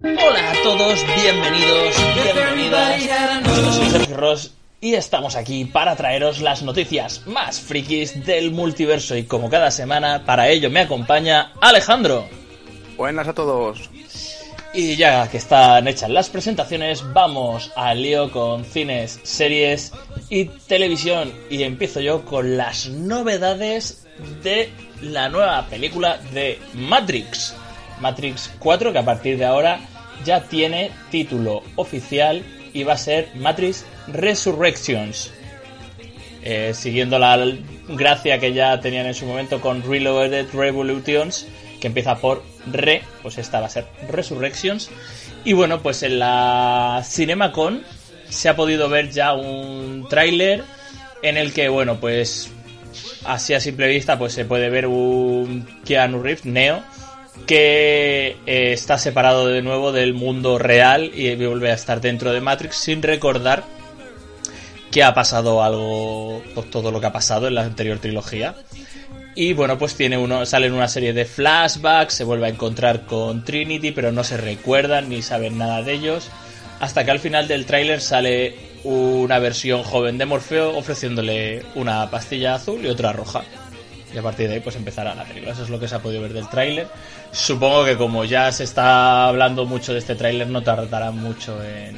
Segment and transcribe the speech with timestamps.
[0.00, 3.02] Hola a todos, bienvenidos, bienvenidas.
[3.44, 9.16] Yo soy Sergio Ross y estamos aquí para traeros las noticias más frikis del multiverso
[9.16, 12.28] y como cada semana, para ello me acompaña Alejandro.
[12.96, 13.90] Buenas a todos.
[14.72, 19.92] Y ya que están hechas las presentaciones, vamos al lío con cines, series
[20.30, 21.32] y televisión.
[21.50, 24.06] Y empiezo yo con las novedades
[24.44, 24.70] de
[25.02, 27.56] la nueva película de Matrix.
[28.00, 29.80] Matrix 4, que a partir de ahora
[30.24, 35.32] ya tiene título oficial y va a ser Matrix Resurrections.
[36.42, 37.38] Eh, siguiendo la
[37.88, 41.46] gracia que ya tenían en su momento con Reloaded Revolutions,
[41.80, 44.90] que empieza por Re, pues esta va a ser Resurrections.
[45.44, 47.82] Y bueno, pues en la CinemaCon
[48.28, 50.64] se ha podido ver ya un tráiler
[51.22, 52.50] en el que, bueno, pues
[53.24, 56.82] así a simple vista, pues se puede ver un Keanu Reeves, Neo,
[57.46, 62.40] que eh, está separado de nuevo del mundo real y vuelve a estar dentro de
[62.40, 63.64] Matrix sin recordar
[64.90, 68.54] que ha pasado algo, pues todo lo que ha pasado en la anterior trilogía.
[69.34, 73.44] Y bueno, pues tiene uno, salen una serie de flashbacks, se vuelve a encontrar con
[73.44, 76.28] Trinity, pero no se recuerdan ni saben nada de ellos.
[76.80, 82.54] Hasta que al final del tráiler sale una versión joven de Morfeo ofreciéndole una pastilla
[82.54, 83.44] azul y otra roja.
[84.18, 85.52] Y a partir de ahí pues empezará la película.
[85.52, 86.88] Eso es lo que se ha podido ver del tráiler.
[87.30, 91.96] Supongo que como ya se está hablando mucho de este tráiler, no tardará mucho en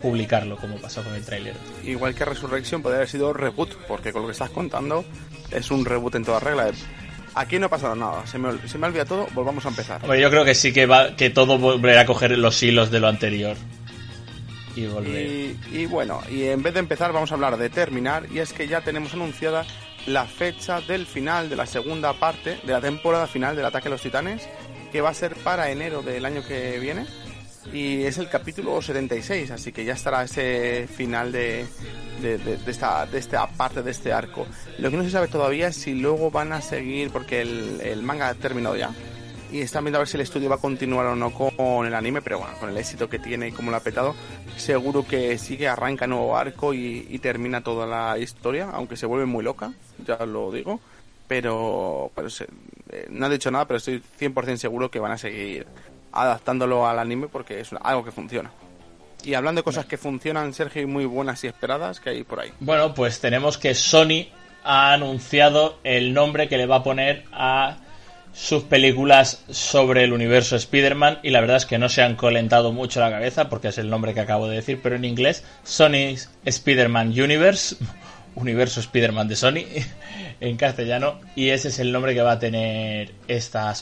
[0.00, 1.56] publicarlo como pasó con el tráiler.
[1.82, 5.04] Igual que Resurrection podría haber sido reboot, porque con lo que estás contando
[5.50, 6.70] es un reboot en toda regla.
[7.34, 10.04] Aquí no ha pasado nada, se me, se me olvida todo, volvamos a empezar.
[10.04, 13.00] Hombre, yo creo que sí que va, que todo volverá a coger los hilos de
[13.00, 13.56] lo anterior.
[14.76, 15.26] Y volver.
[15.26, 18.52] Y, y bueno, y en vez de empezar vamos a hablar de terminar, y es
[18.52, 19.66] que ya tenemos anunciada
[20.06, 23.90] la fecha del final de la segunda parte de la temporada final del Ataque a
[23.90, 24.48] los Titanes,
[24.92, 27.06] que va a ser para enero del año que viene.
[27.72, 31.66] Y es el capítulo 76, así que ya estará ese final de,
[32.22, 34.46] de, de- de esta, de esta parte de este arco.
[34.78, 38.02] Lo que no se sabe todavía es si luego van a seguir, porque el, el
[38.04, 38.90] manga ha terminado ya.
[39.50, 41.94] Y están viendo a ver si el estudio va a continuar o no con el
[41.94, 44.14] anime, pero bueno, con el éxito que tiene y como lo ha petado,
[44.56, 49.26] seguro que sigue, arranca nuevo arco y, y termina toda la historia, aunque se vuelve
[49.26, 49.72] muy loca,
[50.06, 50.80] ya lo digo.
[51.28, 52.46] Pero, pero se-
[52.92, 55.66] eh, no he dicho nada, pero estoy 100% seguro que van a seguir
[56.12, 58.50] adaptándolo al anime porque es algo que funciona.
[59.24, 62.38] Y hablando de cosas que funcionan, Sergio, y muy buenas y esperadas, que hay por
[62.40, 62.52] ahí.
[62.60, 64.28] Bueno, pues tenemos que Sony
[64.62, 67.78] ha anunciado el nombre que le va a poner a
[68.32, 72.70] sus películas sobre el universo Spider-Man y la verdad es que no se han calentado
[72.70, 76.30] mucho la cabeza porque es el nombre que acabo de decir, pero en inglés Sony's
[76.44, 77.76] Spider-Man Universe,
[78.36, 79.64] universo Spider-Man de Sony
[80.40, 83.74] en castellano y ese es el nombre que va a tener esta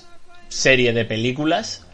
[0.49, 1.85] serie de películas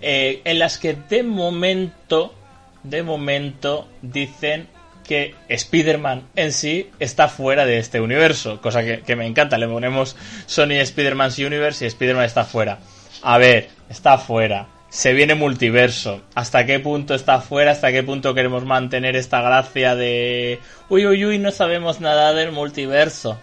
[0.00, 2.34] eh, en las que de momento,
[2.82, 4.68] de momento dicen
[5.06, 9.56] que Spider-Man en sí está fuera de este universo, cosa que, me encanta.
[9.56, 12.78] Le ponemos Sony Spider-Man's Universe y Spider-Man está fuera.
[13.22, 14.66] A ver, está fuera.
[14.96, 16.22] Se viene multiverso.
[16.34, 17.72] ¿Hasta qué punto está fuera?
[17.72, 20.58] ¿Hasta qué punto queremos mantener esta gracia de...
[20.88, 23.38] Uy, uy, uy, no sabemos nada del multiverso?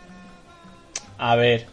[1.19, 1.67] A ver,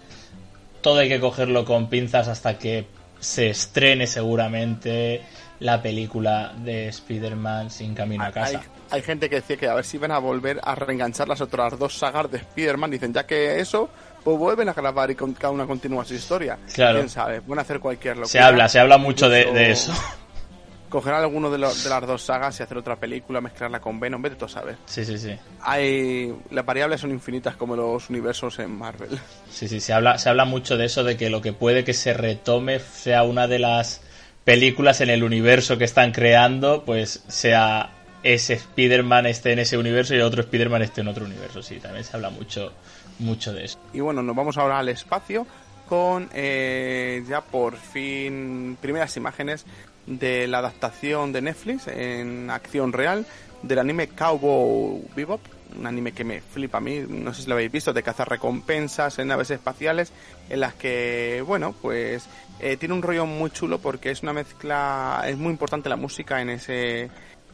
[0.82, 2.84] todo hay que cogerlo con pinzas hasta que
[3.20, 5.22] se estrene seguramente
[5.60, 8.62] la película de Spider-Man sin camino a Hay, casa.
[8.90, 11.78] hay gente que decía que a ver si van a volver a reenganchar las otras
[11.78, 12.90] dos sagas de Spider-Man.
[12.90, 13.88] Dicen, ya que eso,
[14.22, 16.58] pues vuelven a grabar y con cada una continúa su historia.
[16.74, 16.98] Claro.
[16.98, 18.28] Quién sabe, pueden hacer cualquier locura.
[18.28, 19.92] Se habla, se habla mucho de, eso.
[20.88, 24.20] Coger alguno de, lo- de las dos sagas y hacer otra película, mezclarla con Venom,
[24.20, 24.76] vete tú a saber.
[24.86, 25.36] Sí, sí, sí.
[25.62, 29.16] Hay, las variables son infinitas como los universos en Marvel.
[29.48, 31.94] Sí, sí, se habla, se habla mucho de eso, de que lo que puede que
[31.94, 34.00] se retome sea una de las
[34.42, 37.90] películas en el universo que están creando, pues sea
[38.22, 41.62] ese Spider-Man esté en ese universo y otro Spider-Man esté en otro universo.
[41.62, 42.72] Sí, también se habla mucho,
[43.18, 43.78] mucho de eso.
[43.92, 45.46] Y bueno, nos vamos ahora al espacio
[45.88, 49.64] con eh, ya por fin primeras imágenes
[50.06, 53.26] de la adaptación de Netflix en acción real
[53.62, 55.40] del anime Cowboy Bebop,
[55.78, 58.28] un anime que me flipa a mí, no sé si lo habéis visto, de cazar
[58.28, 60.12] recompensas en naves espaciales,
[60.48, 62.26] en las que, bueno, pues
[62.60, 66.40] eh, tiene un rollo muy chulo porque es una mezcla, es muy importante la música
[66.40, 67.10] en ese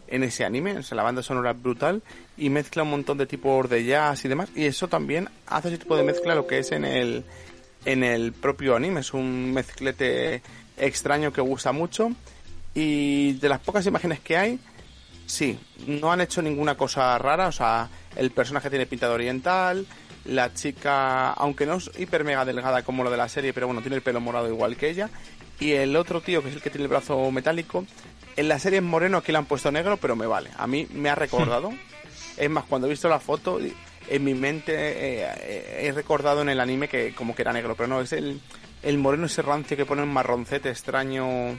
[0.09, 2.03] en ese anime, o sea, la banda sonora brutal
[2.37, 5.79] y mezcla un montón de tipos de jazz y demás, y eso también hace ese
[5.79, 7.25] tipo de mezcla lo que es en el
[7.85, 10.43] en el propio anime, es un mezclete
[10.77, 12.11] extraño que gusta mucho
[12.75, 14.59] y de las pocas imágenes que hay,
[15.27, 19.87] sí, no han hecho ninguna cosa rara, o sea, el personaje tiene pinta de oriental,
[20.25, 23.81] la chica, aunque no es hiper mega delgada como lo de la serie, pero bueno,
[23.81, 25.09] tiene el pelo morado igual que ella,
[25.61, 27.87] y el otro tío, que es el que tiene el brazo metálico,
[28.37, 30.51] En la serie es moreno, aquí le han puesto negro, pero me vale.
[30.57, 31.73] A mí me ha recordado.
[32.37, 33.59] es más, cuando he visto la foto,
[34.09, 37.89] en mi mente eh, he recordado en el anime que como que era negro, pero
[37.89, 38.41] no, es el,
[38.83, 41.59] el moreno ese rancio que pone un marroncete extraño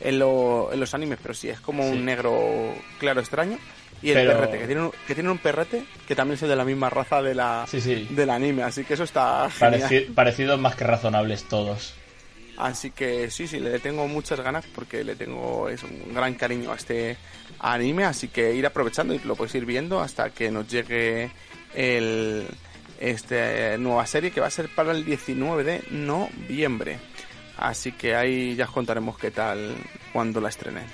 [0.00, 3.58] en, los animes, pero sí, es como un negro claro extraño.
[4.00, 6.64] Y el perrete, que tiene, un, que tiene un perrete que también es de la
[6.64, 10.06] misma raza de la, del anime, así que eso está genial.
[10.12, 11.94] parecidos más que razonables todos.
[12.56, 16.72] Así que sí, sí, le tengo muchas ganas porque le tengo es un gran cariño
[16.72, 17.16] a este
[17.58, 21.30] anime, así que ir aprovechando y lo puedes ir viendo hasta que nos llegue
[21.74, 22.46] el
[23.00, 26.98] este nueva serie que va a ser para el 19 de noviembre.
[27.56, 29.74] Así que ahí ya os contaremos qué tal
[30.12, 30.84] cuando la estrenen.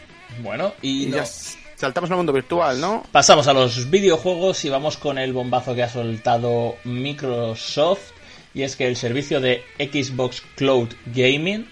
[0.43, 3.05] Bueno, y, ya saltamos al mundo virtual, ¿no?
[3.13, 8.18] Pasamos a los videojuegos y vamos con el bombazo que ha soltado Microsoft.
[8.55, 11.67] Y es que el servicio de Xbox Cloud Gaming,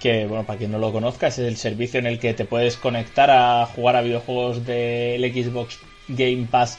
[0.00, 2.76] que bueno, para quien no lo conozca, es el servicio en el que te puedes
[2.76, 5.78] conectar a jugar a videojuegos del Xbox
[6.08, 6.78] Game Pass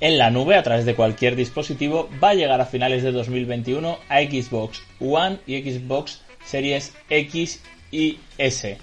[0.00, 3.98] en la nube a través de cualquier dispositivo, va a llegar a finales de 2021
[4.08, 8.78] a Xbox One y Xbox Series X y S.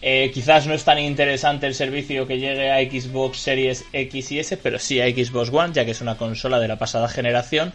[0.00, 4.38] Eh, quizás no es tan interesante el servicio que llegue a Xbox Series X y
[4.38, 7.72] S, pero sí a Xbox One, ya que es una consola de la pasada generación,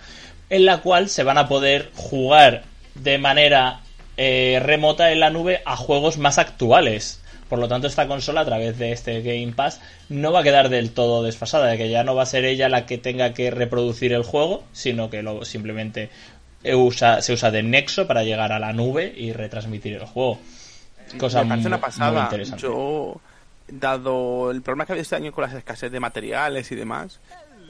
[0.54, 2.64] en la cual se van a poder jugar
[2.94, 3.82] de manera
[4.18, 7.22] eh, remota en la nube a juegos más actuales.
[7.50, 10.70] Por lo tanto, esta consola, a través de este Game Pass, no va a quedar
[10.70, 13.50] del todo desfasada, de que ya no va a ser ella la que tenga que
[13.50, 16.10] reproducir el juego, sino que lo, simplemente
[16.72, 20.40] usa, se usa de nexo para llegar a la nube y retransmitir el juego.
[21.18, 22.30] Cosa Me una pasada.
[22.58, 23.20] Yo,
[23.68, 27.20] dado el problema que había este año con las escasez de materiales y demás,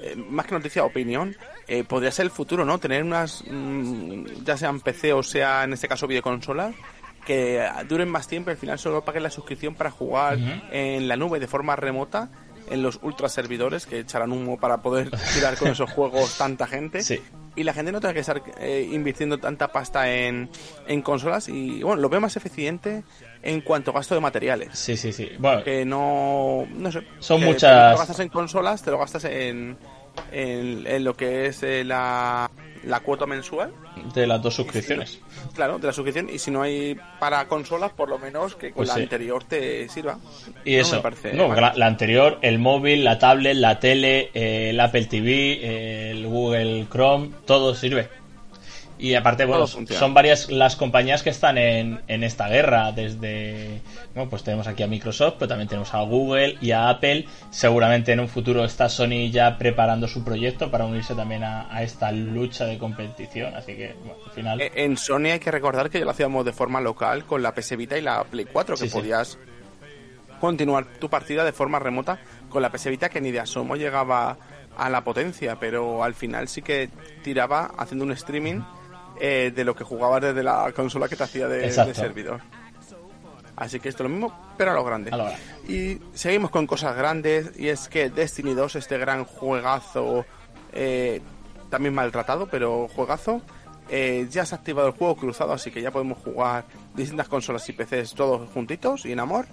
[0.04, 1.36] eh, más que noticia, opinión,
[1.68, 2.78] eh, podría ser el futuro, ¿no?
[2.78, 6.76] Tener unas, mm, ya sean PC o sea en este caso videoconsolas,
[7.26, 10.38] que duren más tiempo y al final solo paguen la suscripción para jugar
[10.72, 12.30] en la nube de forma remota
[12.70, 17.02] en los ultra servidores que echarán humo para poder tirar con esos juegos tanta gente.
[17.56, 20.50] Y la gente no tenga que estar eh, invirtiendo tanta pasta en,
[20.88, 23.04] en consolas y bueno, lo veo más eficiente
[23.44, 24.70] en cuanto a gasto de materiales.
[24.74, 25.30] Sí, sí, sí.
[25.38, 27.04] Bueno, que no, no sé.
[27.20, 27.92] Son muchas.
[27.92, 29.78] Lo gastas en consolas, te lo gastas en,
[30.32, 32.50] en, lo que es eh, la,
[32.84, 33.74] la cuota mensual.
[34.14, 35.20] De las dos suscripciones.
[35.54, 36.30] claro, de la suscripción.
[36.30, 39.88] Y si no hay para consolas, por lo menos que con pues la anterior te
[39.90, 40.18] sirva.
[40.66, 41.02] Y eso.
[41.34, 47.30] no, la, anterior, el móvil, la tablet, la tele, el Apple TV, el Google Chrome,
[47.46, 48.10] todo sirve.
[48.98, 52.92] Y aparte, bueno, son varias las compañías que están en, en esta guerra.
[52.92, 53.82] Desde,
[54.14, 57.26] bueno, pues tenemos aquí a Microsoft, pero también tenemos a Google y a Apple.
[57.50, 62.12] Seguramente en un futuro está Sony ya preparando su proyecto para unirse también a, esta
[62.12, 63.56] lucha de competición.
[63.56, 64.62] Así que, bueno, al final.
[64.62, 67.54] Eh, en Sony hay que recordar que ya lo hacíamos de forma local con la
[67.54, 69.38] PS Vita y la Play 4, que podías
[70.40, 72.20] continuar tu partida de forma remota
[72.50, 74.38] con la PS Vita, que ni de asomo llegaba
[74.78, 76.90] a la potencia, pero al final sí que
[77.24, 78.62] tiraba haciendo un streaming
[79.26, 82.42] eh, de lo que jugabas desde la consola que te hacía de, servidor.
[83.56, 85.12] Así que esto es lo mismo, pero a lo grande.
[85.66, 90.26] y seguimos con cosas grandes, y es que Destiny 2, este gran juegazo,
[90.74, 91.22] eh,
[91.70, 93.42] también maltratado, pero juegazo,
[93.88, 97.70] eh, ya se ha activado el juego cruzado, así que ya podemos jugar distintas consolas
[97.70, 99.46] y PCs todos juntitos y en amor.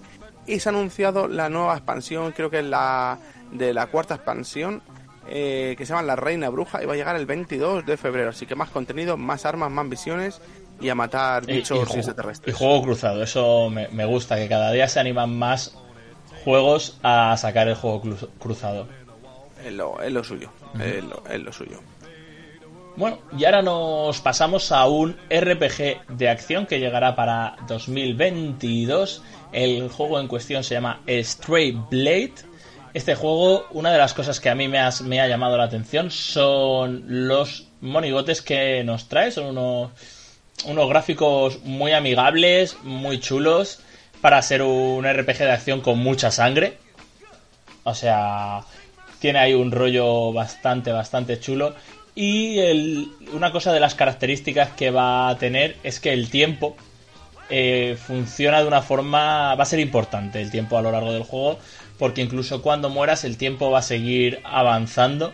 [0.47, 3.19] Y se ha anunciado la nueva expansión, creo que es la
[3.53, 4.81] de la cuarta expansión,
[5.33, 8.31] eh, que se llama La Reina Bruja y va a llegar el 22 de febrero.
[8.31, 10.41] Así que más contenido, más armas, más visiones
[10.81, 12.53] y a matar bichos y, extraterrestres.
[12.53, 15.77] Y juego cruzado, eso me, gusta, que cada día se animan más
[16.43, 18.01] juegos a sacar el juego
[18.39, 18.89] cruzado.
[19.65, 21.01] Es lo, es lo suyo, es,
[21.39, 21.79] lo, suyo.
[22.97, 29.23] Bueno, y ahora nos pasamos a un RPG de acción que llegará para 2022.
[29.53, 32.50] El juego en cuestión se llama Stray Blade
[32.93, 37.03] este juego, una de las cosas que a mí me, ha llamado la atención son
[37.27, 39.31] los monigotes que nos trae.
[39.31, 43.79] Son unos, gráficos muy amigables, muy chulos,
[44.19, 46.77] para ser un RPG de acción con mucha sangre.
[47.83, 48.61] O sea,
[49.19, 51.73] tiene ahí un rollo bastante, bastante chulo.
[52.13, 56.75] Y una cosa de las características que va a tener es que el tiempo
[57.49, 59.55] eh, funciona de una forma...
[59.55, 61.57] Va a ser importante el tiempo a lo largo del juego
[62.01, 65.33] porque incluso cuando mueras el tiempo va a seguir avanzando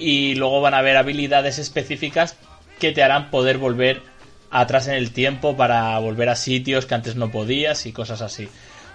[0.00, 2.34] y luego van a haber habilidades específicas
[2.80, 4.02] que te harán poder volver
[4.50, 8.48] atrás en el tiempo para volver a sitios que antes no podías y cosas así.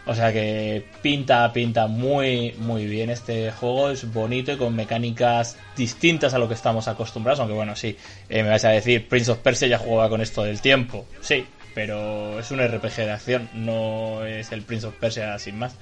[0.06, 5.56] O sea que pinta, pinta muy, muy bien este juego, es bonito y con mecánicas
[5.78, 7.96] distintas a lo que estamos acostumbrados, aunque bueno, sí,
[8.28, 11.46] eh, me vais a decir, Prince of Persia ya jugaba con esto del tiempo, sí,
[11.74, 15.78] pero es un RPG de acción, no es el Prince of Persia sin más.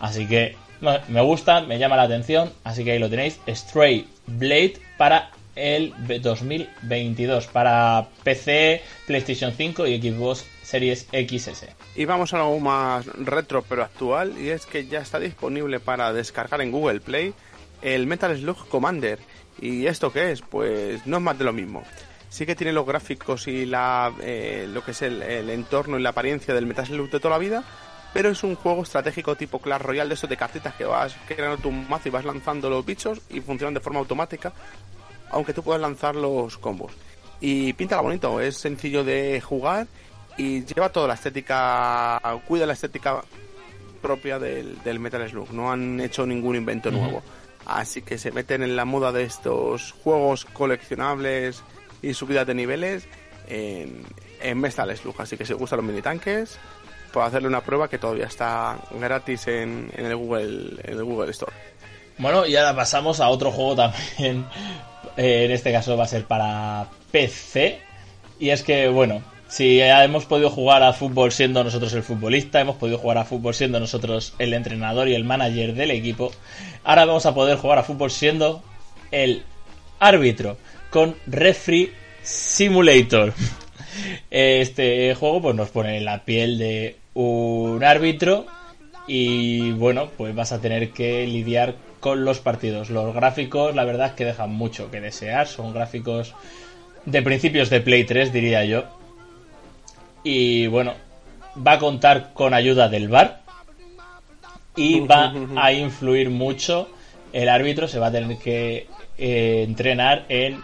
[0.00, 4.74] Así que me gusta, me llama la atención, así que ahí lo tenéis, Stray Blade
[4.96, 5.92] para el
[6.22, 11.66] 2022 para PC, PlayStation 5 y Xbox Series XS.
[11.96, 16.12] Y vamos a algo más retro pero actual y es que ya está disponible para
[16.12, 17.34] descargar en Google Play
[17.82, 19.18] el Metal Slug Commander.
[19.60, 20.40] ¿Y esto qué es?
[20.40, 21.82] Pues no es más de lo mismo.
[22.28, 26.02] Sí que tiene los gráficos y la, eh, lo que es el, el, entorno y
[26.02, 27.64] la apariencia del Metal Slug de toda la vida,
[28.12, 31.58] pero es un juego estratégico tipo Clash Royale de esos de cartitas que vas creando
[31.58, 34.52] tu mazo y vas lanzando los bichos y funcionan de forma automática,
[35.30, 36.92] aunque tú puedas lanzar los combos.
[37.40, 39.86] Y pinta bonito, es sencillo de jugar
[40.36, 43.22] y lleva toda la estética, cuida la estética
[44.00, 47.22] propia del, del Metal Slug, no han hecho ningún invento nuevo.
[47.66, 51.62] Así que se meten en la moda de estos juegos coleccionables
[52.02, 53.06] y subida de niveles
[53.48, 54.02] en,
[54.40, 55.14] en Metal Slug.
[55.20, 56.02] Así que si os gustan los mini
[57.12, 61.52] puedo hacerle una prueba que todavía está gratis en, el Google el Google Store.
[62.18, 64.46] Bueno, y ahora pasamos a otro juego también.
[65.16, 67.80] Eh, en este caso va a ser para PC.
[68.38, 72.76] Y es que, bueno, si hemos podido jugar a fútbol siendo nosotros el futbolista, hemos
[72.76, 76.30] podido jugar a fútbol siendo nosotros el entrenador y el manager del equipo,
[76.84, 78.62] ahora vamos a poder jugar a fútbol siendo
[79.10, 79.42] el
[79.98, 80.58] árbitro
[80.90, 83.34] con Referee Simulator.
[84.30, 88.46] Este juego pues nos pone la piel de un árbitro
[89.06, 92.90] y bueno, pues vas a tener que lidiar con los partidos.
[92.90, 96.34] Los gráficos, la verdad es que dejan mucho que desear, son gráficos
[97.04, 98.84] de principios de Play 3, diría yo.
[100.22, 100.94] Y bueno,
[101.66, 103.40] va a contar con ayuda del VAR
[104.76, 106.88] y va a influir mucho
[107.32, 108.86] el árbitro, se va a tener que
[109.18, 110.60] eh, entrenar en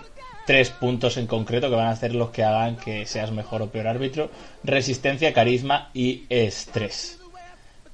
[0.47, 3.71] tres puntos en concreto que van a ser los que hagan que seas mejor o
[3.71, 4.31] peor árbitro.
[4.65, 7.19] Resistencia, carisma y estrés.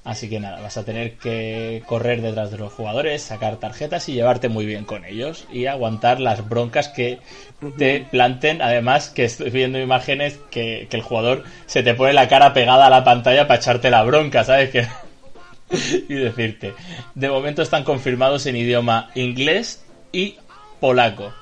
[0.04, 4.14] Así que nada, vas a tener que correr detrás de los jugadores, sacar tarjetas y
[4.14, 7.20] llevarte muy bien con ellos y aguantar las broncas que
[7.78, 8.62] te planten.
[8.62, 12.86] Además, que estoy viendo imágenes que, que el jugador se te pone la cara pegada
[12.86, 14.70] a la pantalla para echarte la bronca, ¿sabes?
[14.70, 14.88] Que...
[16.08, 16.74] y decirte.
[17.14, 20.36] De momento están confirmados en idioma inglés y
[20.80, 21.32] polaco.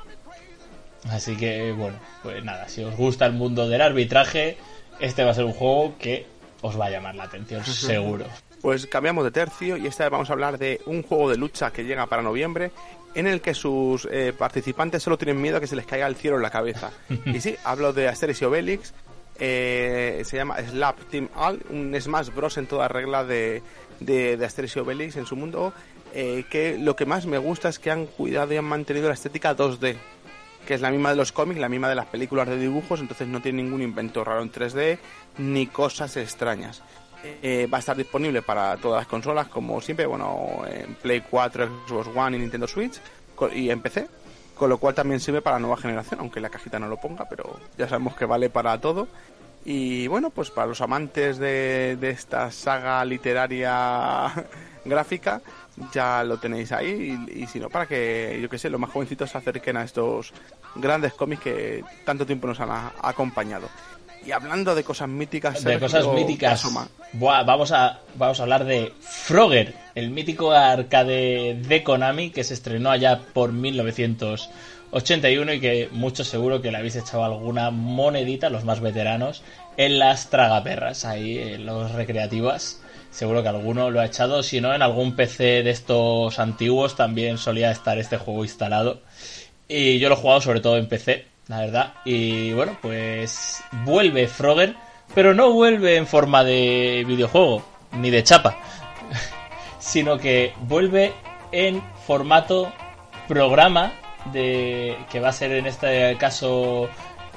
[1.09, 4.59] Así que bueno, pues nada, si os gusta el mundo del arbitraje,
[4.99, 6.27] este va a ser un juego que
[6.61, 8.27] os va a llamar la atención, seguro.
[8.61, 11.71] Pues cambiamos de tercio y esta vez vamos a hablar de un juego de lucha
[11.71, 12.71] que llega para noviembre
[13.15, 16.17] en el que sus eh, participantes solo tienen miedo a que se les caiga el
[16.17, 16.91] cielo en la cabeza.
[17.25, 18.93] y sí, hablo de Asterix y Obelix,
[19.39, 23.63] eh, se llama Slap Team All, un Smash Bros en toda regla de,
[24.01, 25.73] de, de Asterix y Obelix en su mundo,
[26.13, 29.15] eh, que lo que más me gusta es que han cuidado y han mantenido la
[29.15, 29.97] estética 2D
[30.71, 33.27] que es la misma de los cómics, la misma de las películas de dibujos, entonces
[33.27, 35.01] no tiene ningún invento raro en 3D
[35.39, 36.81] ni cosas extrañas.
[37.25, 41.87] Eh, va a estar disponible para todas las consolas, como siempre, bueno, en Play 4,
[41.89, 43.01] Xbox One y Nintendo Switch
[43.53, 44.07] y en PC,
[44.55, 47.29] con lo cual también sirve para la nueva generación, aunque la cajita no lo ponga,
[47.29, 49.09] pero ya sabemos que vale para todo.
[49.65, 54.33] Y bueno, pues para los amantes de, de esta saga literaria
[54.85, 55.43] gráfica,
[55.93, 58.91] ya lo tenéis ahí y, y si no para que yo que sé los más
[58.91, 60.33] jovencitos se acerquen a estos
[60.75, 63.69] grandes cómics que tanto tiempo nos han a, acompañado.
[64.25, 66.63] Y hablando de cosas míticas de cosas míticas.
[67.15, 72.53] Buah, vamos a vamos a hablar de Frogger el mítico arcade de Konami que se
[72.55, 78.65] estrenó allá por 1981 y que muchos seguro que le habéis echado alguna monedita los
[78.65, 79.43] más veteranos
[79.79, 84.43] en las tragaperras ahí en los recreativas seguro que alguno lo ha echado.
[84.43, 89.01] Si no, en algún PC de estos antiguos también solía estar este juego instalado.
[89.69, 91.95] Y yo lo he jugado sobre todo en PC, la verdad.
[92.05, 94.75] Y bueno, pues vuelve Frogger,
[95.15, 98.57] pero no vuelve en forma de videojuego, ni de chapa,
[99.79, 101.13] sino que vuelve
[101.53, 102.73] en formato
[103.29, 103.93] programa
[104.33, 106.89] de que va a ser en este caso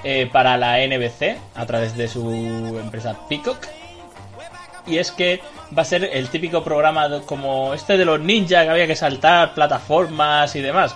[0.04, 2.30] eh, para la NBC a través de su
[2.82, 3.68] empresa Peacock
[4.86, 5.42] y es que
[5.78, 9.54] va a ser el típico programa como este de los ninjas que había que saltar
[9.54, 10.96] plataformas y demás.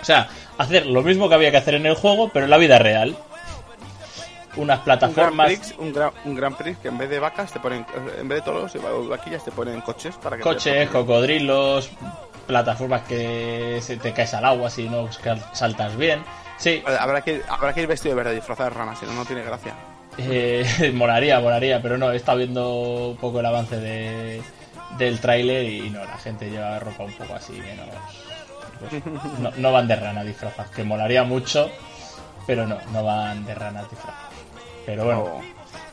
[0.00, 0.28] O sea,
[0.58, 3.16] hacer lo mismo que había que hacer en el juego, pero en la vida real.
[4.56, 5.74] Unas plataformas.
[5.78, 7.84] Un Gran Prix, un gran, Prix que en vez de vacas te ponen.
[8.18, 10.42] En vez de toros y vaquillas te ponen coches para que.
[10.42, 11.90] Coches, cocodrilos,
[12.46, 15.08] plataformas que se te caes al agua si no
[15.52, 16.22] saltas bien.
[16.56, 16.82] Sí.
[16.86, 19.42] Habrá que, habrá que ir vestido de verde, disfrazado de rana, si no, no tiene
[19.42, 19.74] gracia.
[20.18, 24.42] Eh, moraría, moraría, pero no, he estado viendo un poco el avance de,
[24.98, 27.86] del tráiler y no, la gente lleva ropa un poco así, menos.
[28.78, 31.70] Pues, no, van de rana disfrazadas, que molaría mucho,
[32.46, 34.30] pero no, no van de rana disfrazadas.
[34.84, 35.40] Pero bueno,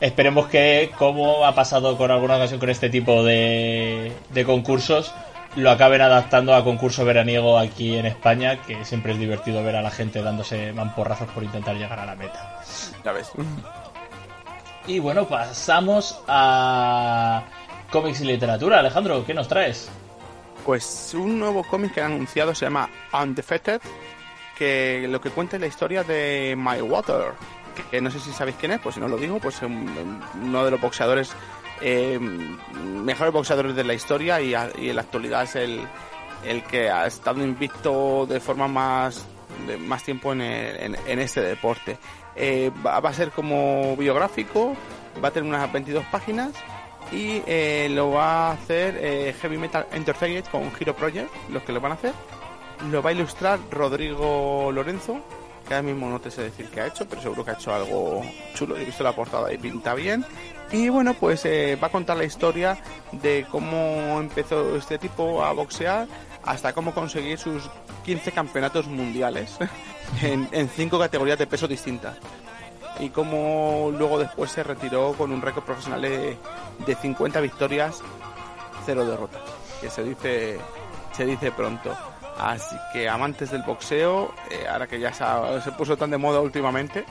[0.00, 5.12] esperemos que, como ha pasado con alguna ocasión con este tipo de, de concursos,
[5.56, 9.82] lo acaben adaptando a concurso veraniego aquí en España, que siempre es divertido ver a
[9.82, 12.60] la gente dándose mamporrazos por intentar llegar a la meta.
[13.04, 13.30] Ya ves.
[14.86, 17.44] Y bueno, pasamos a
[17.90, 18.80] cómics y literatura.
[18.80, 19.88] Alejandro, ¿qué nos traes?
[20.64, 23.80] Pues un nuevo cómic que han anunciado se llama Undefeated,
[24.56, 27.32] que lo que cuenta es la historia de My Water,
[27.90, 30.70] que no sé si sabéis quién es, pues si no lo digo, pues uno de
[30.70, 31.34] los boxeadores
[31.80, 35.80] eh, mejores boxeadores de la historia y, en la actualidad es el,
[36.44, 39.26] el que ha estado invicto de forma más
[39.66, 41.98] de más tiempo en, en, este deporte.
[42.36, 44.74] Eh, va, a ser como biográfico,
[45.22, 46.50] va a tener unas 22 páginas
[47.12, 51.72] y eh, lo va a hacer eh, Heavy Metal Entertainment con Hero Project, los que
[51.72, 52.12] lo van a hacer.
[52.90, 55.20] Lo va a ilustrar Rodrigo Lorenzo,
[55.66, 57.72] que ahora mismo no te sé decir qué ha hecho, pero seguro que ha hecho
[57.72, 58.22] algo
[58.54, 58.76] chulo.
[58.76, 60.24] He visto la portada y pinta bien.
[60.72, 62.78] Y bueno, pues eh, va a contar la historia
[63.12, 66.08] de cómo empezó este tipo a boxear
[66.42, 67.70] hasta cómo conseguir sus
[68.04, 69.56] 15 campeonatos mundiales
[70.22, 72.16] en, en cinco categorías de peso distintas.
[73.00, 76.36] Y cómo luego después se retiró con un récord profesional de,
[76.94, 78.02] 50 victorias,
[78.86, 79.42] cero derrotas.
[79.80, 80.58] Que se dice,
[81.12, 81.96] se dice pronto.
[82.38, 87.04] Así que amantes del boxeo, eh, ahora que ya se, puso tan de moda últimamente,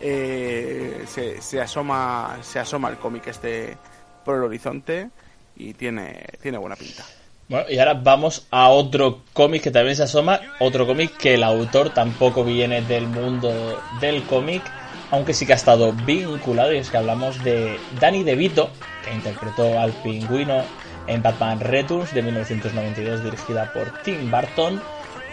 [0.00, 3.76] eh, se, asoma se asoma el cómic este
[4.24, 5.10] por el horizonte
[5.56, 7.04] y tiene, tiene buena pinta.
[7.48, 11.42] Bueno, y ahora vamos a otro cómic que también se asoma, otro cómic que el
[11.42, 14.62] autor tampoco viene del mundo del cómic,
[15.10, 18.70] aunque sí que ha estado vinculado, y es que hablamos de Danny DeVito,
[19.04, 20.62] que interpretó al pingüino
[21.06, 24.80] en Batman Returns de 1992 dirigida por Tim Burton,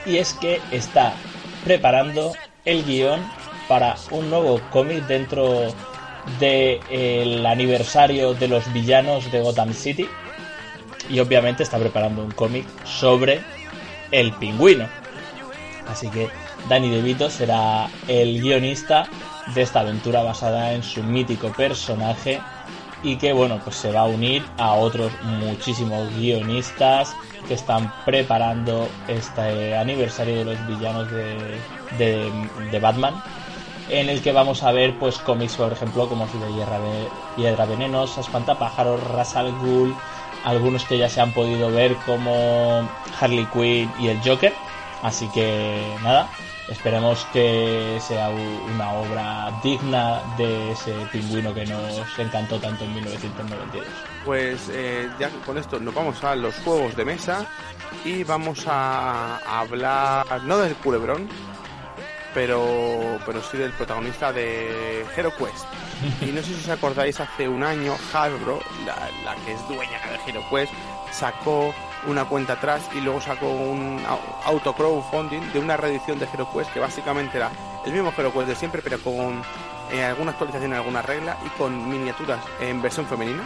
[0.06, 1.14] y es que está
[1.64, 2.36] preparando
[2.66, 3.22] el guion
[3.70, 5.74] para un nuevo cómic dentro
[6.40, 10.10] del aniversario de los villanos de Gotham City.
[11.10, 13.42] Y obviamente está preparando un cómic sobre
[14.12, 14.88] el pingüino.
[15.88, 16.30] Así que
[16.68, 19.08] Danny DeVito será el guionista
[19.54, 22.40] de esta aventura basada en su mítico personaje
[23.02, 27.16] y que bueno pues se va a unir a otros muchísimos guionistas
[27.48, 32.30] que están preparando este aniversario de los villanos de,
[32.72, 33.16] de Batman
[33.90, 36.80] en el que vamos a ver pues cómics, por ejemplo, como de Hierra,
[37.38, 39.96] Hiedra Venenosa, Espantapájaros, Rasal Ghul,
[40.44, 42.88] algunos que ya se han podido ver como
[43.20, 44.54] Harley Quinn y el Joker.
[45.02, 46.30] Así que nada,
[46.68, 53.88] esperemos que sea una obra digna de ese pingüino que nos encantó tanto en 1992.
[54.26, 57.46] Pues eh, ya con esto nos vamos a los juegos de mesa
[58.04, 61.30] y vamos a hablar no del culebrón,
[62.34, 65.66] pero, pero sí del protagonista de Hero Quest.
[66.22, 70.30] Y no sé si os acordáis, hace un año Hasbro, la, que es dueña de
[70.30, 70.72] Hero Quest,
[71.12, 71.74] sacó
[72.08, 74.02] una cuenta atrás y luego sacó un
[74.46, 77.52] auto crowdfunding de una reedición de Hero Quest que básicamente era
[77.86, 79.42] el mismo Hero Quest de siempre, pero con
[79.92, 83.44] eh, alguna actualización en alguna regla y con miniaturas en versión femenina,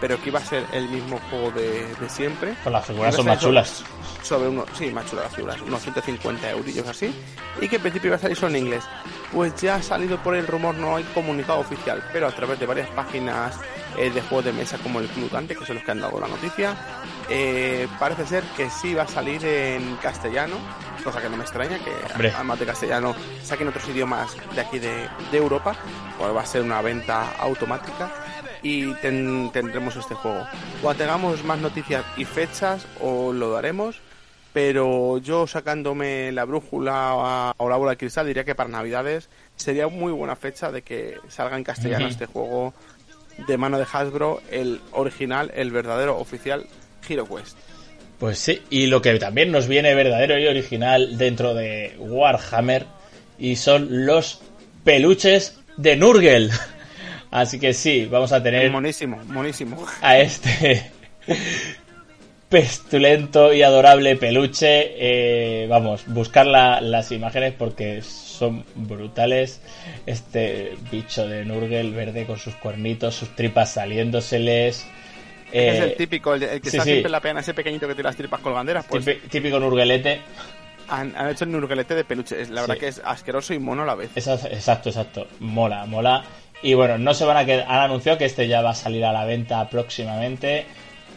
[0.00, 2.54] pero que iba a ser el mismo juego de, siempre.
[2.62, 3.84] Con las figuras son más chulas.
[4.22, 7.14] Sobre uno, sí, más chulas las figuras, unos 150 eurillos así,
[7.60, 8.84] y que en principio iba a salir solo en inglés.
[9.32, 12.66] Pues ya ha salido por el rumor, no hay comunicado oficial, pero a través de
[12.66, 13.54] varias páginas
[13.98, 16.28] eh, de juegos de mesa como el Club que son los que han dado la
[16.28, 16.76] noticia,
[17.28, 20.56] eh, parece ser que sí va a salir en castellano
[21.02, 21.92] cosa que no me extraña, que
[22.34, 25.76] además de castellano saquen otros idiomas de aquí de, Europa,
[26.18, 28.10] pues va a ser una venta automática
[28.62, 30.46] y tendremos este juego.
[30.82, 34.00] Cuando tengamos más noticias y fechas, os lo daremos,
[34.52, 39.88] pero yo sacándome la brújula o la bola de cristal diría que para Navidades sería
[39.88, 42.74] muy buena fecha de que salga en castellano este juego
[43.46, 46.66] de mano de Hasbro, el original, el verdadero oficial
[47.08, 47.56] Hero Quest.
[48.18, 52.86] Pues sí, y lo que también nos viene verdadero y original dentro de Warhammer
[53.38, 54.42] y son los
[54.84, 56.50] peluches de Nurgle.
[57.30, 58.70] Así que sí, vamos a tener.
[58.70, 59.86] Monísimo, monísimo.
[60.00, 60.90] A este
[62.48, 64.94] pestulento y adorable peluche.
[64.96, 69.60] Eh, vamos, buscar las imágenes porque son brutales.
[70.06, 74.86] Este bicho de Nurgle verde con sus cuernitos, sus tripas saliéndoseles
[75.52, 78.08] es el eh, típico, el, que está siempre en la pena, ese pequeñito que tiene
[78.08, 78.84] las tripas colganderas.
[78.86, 80.20] Pues, típico nurguelete.
[80.88, 82.46] Han, hecho el nurguelete de peluche.
[82.46, 84.10] La verdad que es asqueroso y mono a la vez.
[84.14, 85.26] Exacto, exacto.
[85.40, 86.24] Mola, mola.
[86.62, 87.66] Y bueno, no se van a quedar.
[87.68, 90.66] Han anunciado que este ya va a salir a la venta próximamente.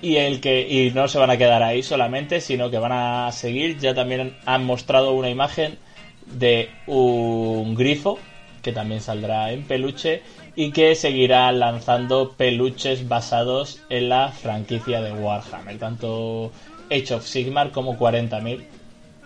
[0.01, 3.31] Y el que y no se van a quedar ahí solamente, sino que van a
[3.31, 3.77] seguir.
[3.77, 5.77] Ya también han mostrado una imagen
[6.25, 8.17] de un grifo
[8.61, 10.21] que también saldrá en peluche
[10.55, 16.51] y que seguirá lanzando peluches basados en la franquicia de Warhammer, tanto
[16.91, 18.63] Age of Sigmar como 40.000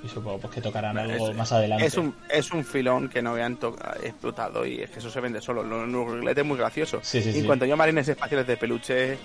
[0.05, 1.85] y supongo pues, que tocarán algo más adelante.
[1.85, 3.57] Es un, es un filón que no habían
[4.03, 5.63] explotado y es que eso se vende solo.
[5.63, 7.01] Los es muy gracioso.
[7.13, 9.17] y en cuanto yo marines espaciales de peluche,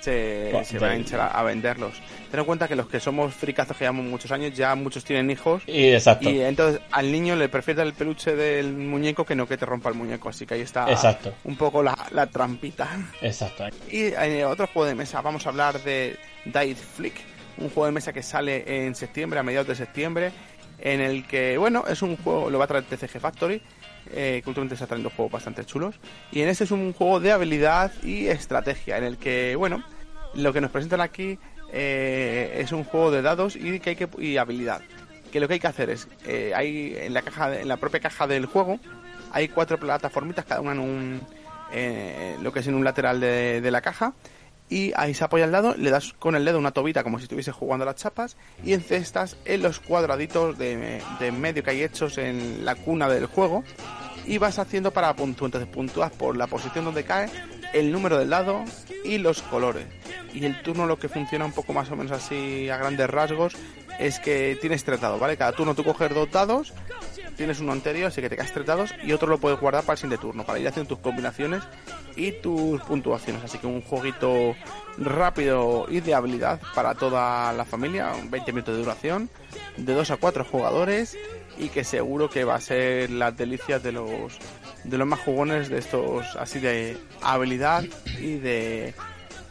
[0.00, 1.94] se, van a hinchar a, venderlos.
[2.30, 5.30] Ten en cuenta que los que somos fricazos que llevamos muchos años, ya muchos tienen
[5.30, 5.62] hijos.
[5.66, 6.30] Y, exacto.
[6.30, 9.88] y entonces al niño le prefiere el peluche del muñeco que no que te rompa
[9.88, 10.28] el muñeco.
[10.28, 11.34] Así que ahí está exacto.
[11.44, 12.88] un poco la, la trampita.
[13.20, 13.64] Exacto.
[13.90, 17.92] Y en otro juego de mesa vamos a hablar de Dice Flick un juego de
[17.92, 20.32] mesa que sale en septiembre, a mediados de septiembre,
[20.78, 23.62] en el que, bueno, es un juego, lo va a traer TCG Factory,
[24.12, 25.96] eh, que últimamente está trayendo juegos bastante chulos,
[26.32, 29.84] y en este es un juego de habilidad y estrategia, en el que, bueno,
[30.34, 31.38] lo que nos presentan aquí
[31.72, 34.80] eh, es un juego de dados y, que hay que, y habilidad.
[35.32, 38.00] Que lo que hay que hacer es, eh, hay en la caja, en la propia
[38.00, 38.78] caja del juego,
[39.32, 41.20] hay cuatro plataformitas, cada una en un,
[41.72, 44.14] eh, lo que es en un lateral de la caja,
[44.68, 47.24] y ahí se apoya al lado, le das con el dedo una tobita como si
[47.24, 51.02] estuviese jugando las chapas y encestas en los cuadraditos de,
[51.32, 53.62] medio que hay hechos en la cuna del juego
[54.26, 55.48] y vas haciendo para puntuar.
[55.48, 57.30] Entonces puntúas por la posición donde cae,
[57.72, 58.64] el número del dado
[59.04, 59.86] y los colores.
[60.34, 63.54] Y el turno lo que funciona un poco más o menos así a grandes rasgos
[63.98, 65.36] es que tienes tres dados, ¿vale?
[65.36, 66.74] Cada turno tú coges dos dados,
[67.36, 69.94] tienes uno anterior, así que te caes tres dados y otro lo puedes guardar para
[69.94, 71.62] el siguiente turno, para ir haciendo tus combinaciones
[72.16, 73.44] y tus puntuaciones.
[73.44, 74.56] Así que un jueguito
[74.98, 79.30] rápido y de habilidad para toda la familia, 20 minutos de duración,
[79.76, 81.16] de 2 a 4 jugadores
[81.58, 84.38] y que seguro que va a ser las delicias de los
[84.84, 87.84] de los más jugones de estos así de habilidad
[88.20, 88.94] y de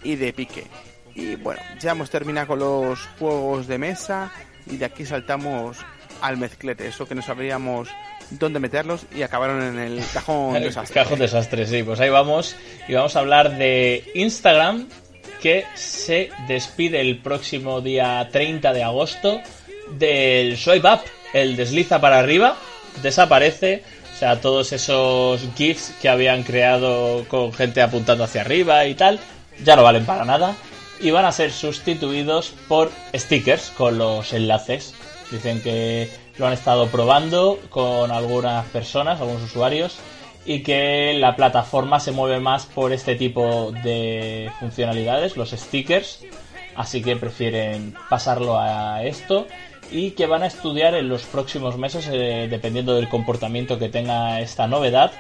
[0.04, 0.65] y de pique.
[1.13, 4.32] Y bueno, ya hemos terminado con los juegos de mesa
[4.67, 5.78] y de aquí saltamos
[6.21, 7.89] al mezclete, eso que no sabríamos
[8.32, 11.01] dónde meterlos y acabaron en el cajón desastre.
[11.01, 12.56] Cajón desastre, sí, pues ahí vamos
[12.88, 14.88] y vamos a hablar de Instagram
[15.41, 19.41] que se despide el próximo día 30 de agosto
[19.91, 21.01] del swipe up,
[21.34, 22.58] el desliza para arriba,
[23.04, 23.84] desaparece,
[24.15, 29.19] o sea, todos esos GIFs que habían creado con gente apuntando hacia arriba y tal,
[29.63, 30.56] ya no valen para nada
[30.99, 34.95] y van a ser sustituidos por stickers con los enlaces.
[35.32, 39.98] Dicen que lo han estado probando con algunas personas, algunos usuarios,
[40.46, 46.24] y que la plataforma se mueve más por este tipo de funcionalidades, los stickers,
[46.76, 49.48] así que prefieren pasarlo a esto
[49.92, 54.40] y que van a estudiar en los próximos meses, eh, dependiendo del comportamiento que tenga
[54.40, 55.12] esta novedad,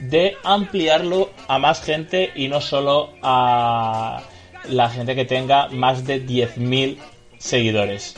[0.00, 4.22] de ampliarlo a más gente y no solo a
[4.68, 6.98] la gente que tenga más de 10.000
[7.38, 8.16] seguidores.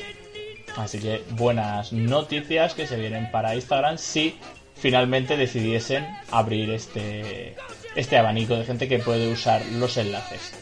[0.76, 4.36] Así que buenas noticias que se vienen para Instagram si
[4.74, 7.54] finalmente decidiesen abrir este,
[7.94, 10.52] este abanico de gente que puede usar los enlaces.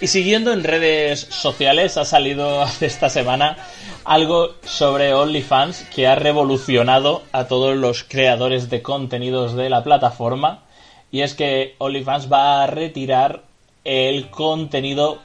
[0.00, 3.56] Y siguiendo en redes sociales ha salido esta semana
[4.04, 10.64] algo sobre OnlyFans que ha revolucionado a todos los creadores de contenidos de la plataforma.
[11.12, 13.44] Y es que OnlyFans va a retirar
[13.84, 15.20] el contenido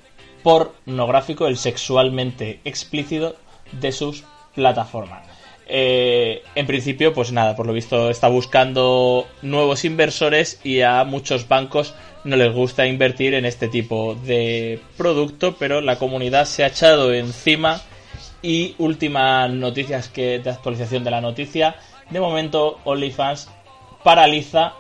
[0.48, 3.36] pornográfico, el sexualmente explícito
[3.74, 4.24] de sus
[4.56, 5.28] plataformas.
[5.68, 11.50] Eh, en principio, pues nada, por lo visto está buscando nuevos inversores y a muchos
[11.50, 16.68] bancos no les gusta invertir en este tipo de producto, pero la comunidad se ha
[16.68, 17.82] echado encima
[18.42, 21.76] y últimas noticias que de actualización de la noticia,
[22.10, 23.50] de momento OnlyFans
[24.02, 24.76] paraliza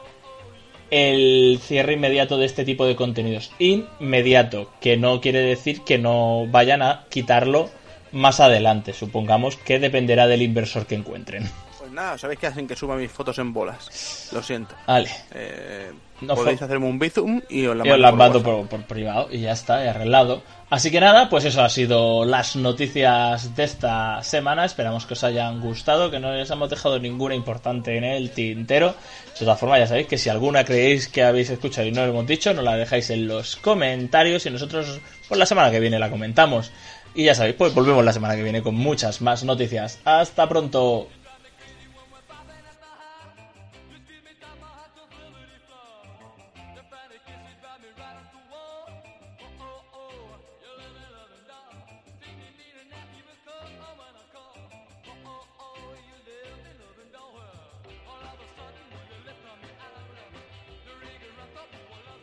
[0.91, 3.51] el cierre inmediato de este tipo de contenidos.
[3.59, 7.69] Inmediato, que no quiere decir que no vayan a quitarlo
[8.11, 8.93] más adelante.
[8.93, 11.49] Supongamos que dependerá del inversor que encuentren.
[11.77, 14.29] Pues nada, sabéis que hacen que suba mis fotos en bolas.
[14.33, 14.75] Lo siento.
[14.87, 15.09] Vale.
[15.33, 15.91] Eh,
[16.25, 19.89] podéis hacerme un bizum y os la mando, por, por, privado y ya está, he
[19.89, 20.41] arreglado.
[20.69, 24.65] Así que nada, pues eso ha sido las noticias de esta semana.
[24.65, 28.95] Esperamos que os hayan gustado, que no les hemos dejado ninguna importante en el tintero.
[29.33, 32.11] De todas formas, ya sabéis que si alguna creéis que habéis escuchado y no lo
[32.11, 34.99] hemos dicho, nos la dejáis en los comentarios y nosotros
[35.29, 36.71] por la semana que viene la comentamos.
[37.15, 39.99] Y ya sabéis, pues volvemos la semana que viene con muchas más noticias.
[40.03, 41.07] Hasta pronto.